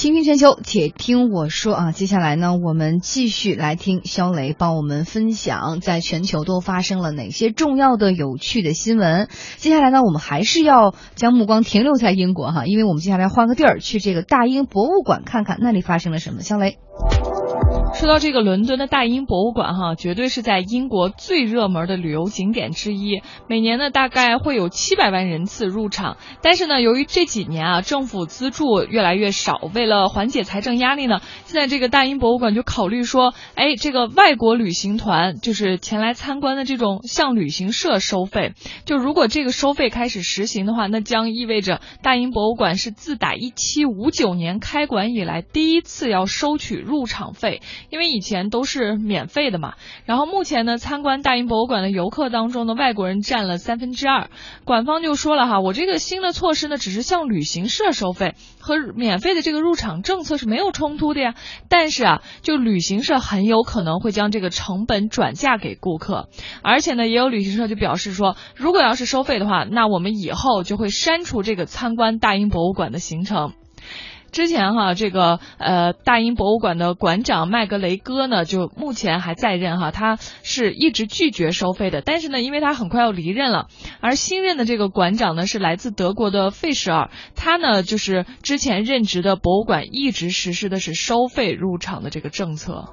[0.00, 1.92] 倾听全球，且听我说啊！
[1.92, 9.28] 接下来呢，我们继续来听肖雷帮我们分享，在全球都发生了哪些重要的、有趣的新闻。
[9.58, 16.40] 接下来呢，我们还是要将目光停留在英国哈，因为我们接下来换个地儿，去这个大英博物馆看看那里发生了什么。
[16.40, 16.78] 肖雷。
[17.92, 23.20] 说到这个伦敦的大英博物馆哈，绝对是在英国最热门的旅游景点之一。
[23.46, 26.16] 每年呢，大概会有七百万人次入场。
[26.40, 38.54] 但是呢，由于这几年啊，政府资助越来越少，为了缓解财政压力呢，现在这个大英博物馆就考虑说，哎，这个外国旅行团就是前来参观的这种向旅行社收费。
[38.86, 47.60] 就如果这个收费开始实行的话，那将意味着大英博物馆是自打一七五九年开馆以来第一次要收取入场费。
[47.88, 54.28] 因为以前都是免费的嘛，然后目前呢，参观大英博物馆的游客当中呢，外国人占了三分之二。
[54.64, 61.34] 馆方就说了哈，我这个新的措施呢，只是向旅行社收费，和免费的这个入场政策是没有冲突的呀。
[61.68, 66.28] 但是啊，就旅行社很有可能会将这个成本转嫁给顾客，
[66.62, 73.52] 而且呢，也有旅行社就表示说，如果要是收费的话，那我们以后就会删除这个参观大英博物馆的行程。
[74.32, 82.00] 之前哈，这个呃大英博物馆的馆长麦格雷戈呢，就目前还在任哈，他是一直拒绝收费的。
[82.02, 83.66] 但是呢，因为他很快要离任了，
[84.00, 92.84] 而新任的这个馆长呢是来自德国的费舍尔，他呢就是之前任职的博物馆一直实施的是收费入场的这个政策。